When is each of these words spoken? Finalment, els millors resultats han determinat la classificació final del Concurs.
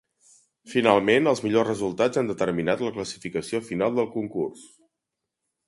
Finalment, 0.69 1.29
els 1.31 1.41
millors 1.47 1.69
resultats 1.69 2.21
han 2.21 2.31
determinat 2.33 2.81
la 2.87 2.91
classificació 2.97 3.63
final 3.69 4.01
del 4.01 4.11
Concurs. 4.19 4.67